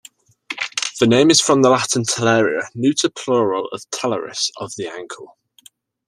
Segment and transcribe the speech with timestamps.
[0.99, 5.37] The name is from the Latin "talaria", neuter plural of "talaris", "of the ankle".